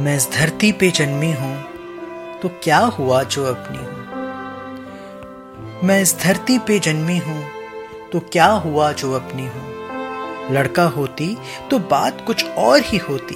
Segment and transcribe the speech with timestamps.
[0.00, 1.56] मैं इस धरती पे जन्मी हूँ
[2.40, 4.04] तो क्या हुआ जो अपनी हूँ?
[5.84, 7.42] मैं इस धरती पे जन्मी हूँ
[8.12, 10.52] तो क्या हुआ जो अपनी हूँ?
[10.52, 11.36] लड़का होती
[11.70, 13.34] तो बात कुछ और ही होती,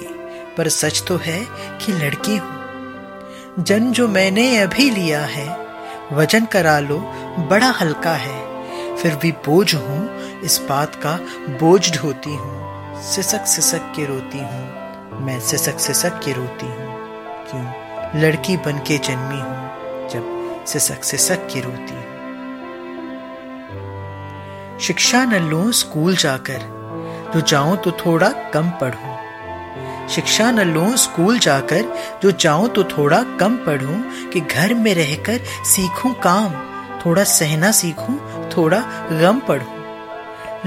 [0.57, 1.39] पर सच तो है
[1.81, 5.47] कि लड़की हूँ। जन्म जो मैंने अभी लिया है,
[6.13, 6.97] वज़न करा लो,
[7.49, 9.99] बड़ा हल्का है, फिर भी बोझ हूँ,
[10.41, 11.19] इस बात का
[11.59, 14.84] बोझ ढोती हूँ, सिसक सिसक के रोती हूँ।
[15.15, 16.95] मैं सिसक सिसक के रोती हूँ।
[17.47, 18.21] क्यों?
[18.21, 22.15] लड़की बन के जन्मी हूँ, जब सिसक सिसक के रोती हूँ।
[24.79, 26.59] शिक्षा न लो स्कूल जाकर,
[27.33, 29.15] जो जाऊँ तो थोड़ा कम पढ़ूं।
[30.07, 35.39] शिक्षा न लो स्कूल जाकर, जो जाऊँ तो थोड़ा कम पढ़ूं, कि घर में रहकर
[35.65, 36.51] सीखूं काम,
[37.05, 38.17] थोड़ा सहना सीखूं,
[38.49, 38.79] थोड़ा
[39.11, 39.75] गम पढ़ूं।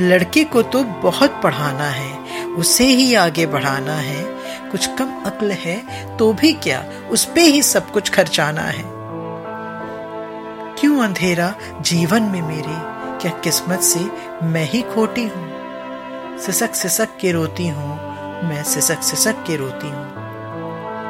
[0.01, 4.38] लड़के को तो बहुत पढ़ाना है, उसे ही आगे बढ़ाना है
[4.71, 5.77] कुछ कम अक्ल है
[6.17, 8.85] तो भी क्या उस पे ही सब कुछ खर्चाना है?
[10.81, 12.77] क्यों अंधेरा जीवन में मेरे?
[13.21, 14.01] क्या किस्मत से
[14.45, 16.39] मैं ही खोटी हूँ?
[16.39, 17.97] सिसक सिसक के रोती हूँ,
[18.49, 20.07] मैं सिसक सिसक के रोती हूँ।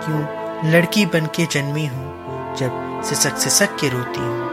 [0.05, 4.49] क्यों लड़की बन के जन्मी हूँ, जब सिसक सिसक के रोती हूँ?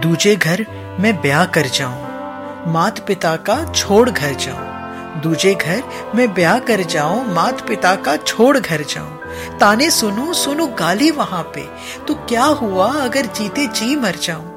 [0.00, 0.66] दूजे घर
[1.00, 4.71] मैं ब्याह कर जाऊँ, मात पिता का छोड़ घर जाऊँ।
[5.20, 5.82] दूजे घर
[6.14, 9.18] मैं ब्याह कर जाऊँ मात पिता का छोड़ घर जाऊँ।
[9.58, 11.68] ताने सुनू सुनू गाली वहाँ पे।
[12.06, 14.48] तो क्या हुआ अगर जीते जी मर जाऊँ?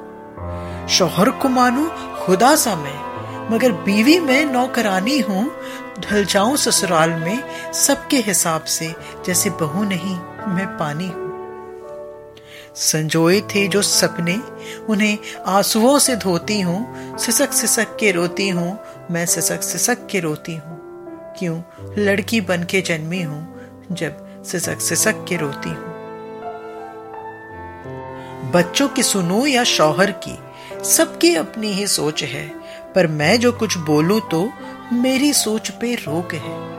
[0.87, 1.89] शोहर को मानू,
[2.25, 3.05] खुदा सा मैं।
[3.51, 5.51] मगर बीवी में नौकरानी हूँ,
[5.99, 8.95] ढल जाऊँ ससुराल में सबके हिसाब से,
[9.25, 10.17] जैसे बहू नहीं,
[10.47, 11.25] मैं पानी हूँ।
[12.75, 14.41] संजोए थे जो सपने,
[14.89, 15.17] उन्हें
[15.47, 18.79] आंसुओं से धोती हूँ सिसक सिसक के रोती हूँ
[19.11, 20.77] मैं सिसक सिसक के रोती हूँ।
[21.39, 21.61] क्यों?
[21.97, 25.95] लड़की बन के जन्मी हूँ, जब सिसक सिसक के रोती हूँ।
[28.51, 30.39] बच्चों की सुनो या शौहर की,
[30.83, 32.47] सबकी अपनी ही सोच है,
[32.95, 34.49] पर मैं जो कुछ बोलूँ तो
[34.93, 36.75] मेरी सोच पे रोक है।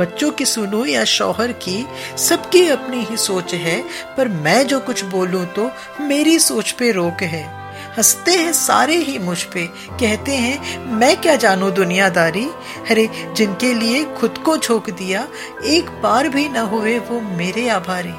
[0.00, 1.86] बच्चों की सुनो या शौहर की,
[2.18, 3.84] सबकी अपनी ही सोच है,
[4.16, 7.63] पर मैं जो कुछ बोलूँ तो मेरी सोच पे रोक है।
[7.96, 12.44] हँसते हैं सारे ही मुझ पे। कहते हैं, मैं क्या जानू दुनियादारी?
[12.90, 15.28] अरे, जिनके लिए खुद को झोंक दिया,
[15.64, 18.14] एक बार भी न हुए वो मेरे आभारी।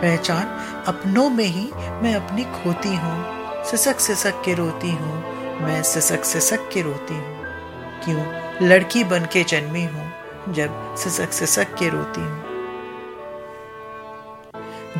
[0.00, 0.46] पहचान,
[0.86, 3.24] अपनों में ही मैं अपनी खोती हूँ,
[3.64, 5.22] सिसक सिसक के रोती हूँ,
[5.62, 7.40] मैं सिसक सिसक के रोती हूँ।
[8.04, 8.26] क्यों?
[8.68, 10.12] लड़की बन के जन्मी हूँ,
[10.48, 12.46] जब सिसक सिसक के रोती हूँ।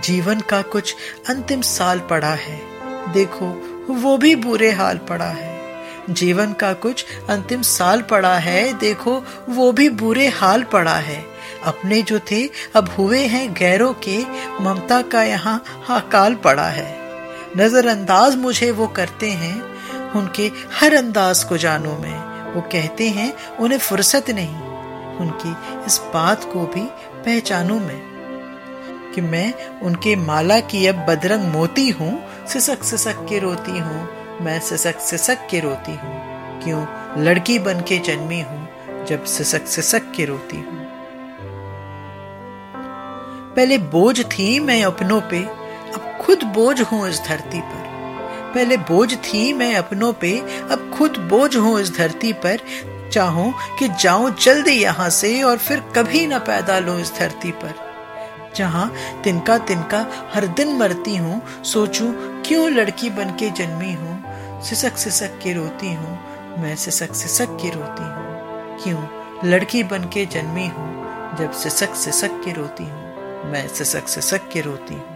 [0.02, 0.96] जीवन का कुछ
[1.28, 2.75] अंतिम साल पड़ा है।
[3.12, 3.47] देखो,
[3.91, 5.56] वो भी बुरे हाल पड़ा है।
[6.11, 11.25] जीवन का कुछ अंतिम साल पड़ा है, देखो, वो भी बुरे हाल पड़ा है।
[11.65, 14.19] अपने जो थे, अब हुए हैं गैरों के,
[14.61, 16.99] ममता का यहाँ हाकाल पड़ा है।
[17.56, 19.62] नजरअंदाज मुझे वो करते हैं,
[20.12, 20.50] उनके
[20.81, 24.56] हर अंदाज को जानू मैं। वो कहते हैं, उन्हें फुर्सत नहीं,
[25.17, 25.56] उनकी
[25.87, 26.83] इस बात को भी
[27.25, 28.17] पहचानू मैं
[29.15, 32.12] कि मैं उनके माला की अब बदरंग मोती हूँ
[32.48, 34.08] सिसक सिसक के रोती हूँ,
[34.40, 36.86] मैं सिसक सिसक के रोती हूँ। क्यों?
[37.24, 40.84] लड़की बन के जन्मी हूँ, जब सिसक सिसक के रोती हूँ।
[43.56, 45.42] पहले बोझ थी मैं अपनों पे,
[45.94, 47.84] अब खुद बोझ हूँ इस धरती पर।
[48.54, 50.38] पहले बोझ थी मैं अपनों पे,
[50.70, 52.58] अब खुद बोझ हूँ इस धरती पर।
[53.12, 57.85] चाहूँ कि जाऊँ जल्दी यहाँ से और फिर कभी ना पैदा लूँ इस धरती पर।
[58.56, 58.91] जहाँ
[59.25, 62.12] तिनका तिनका हर दिन मरती हूँ, सोचूं
[62.43, 64.15] क्यों लड़की बन के जन्मी हूँ?
[64.62, 66.19] सिसक सिसक के रोती हूँ,
[66.59, 72.41] मैं सिसक सिसक के रोती हूँ। क्यों लड़की बन के जन्मी हूँ, जब सिसक सिसक
[72.44, 75.16] के रोती हूँ, मैं सिसक सिसक के रोती हूँ।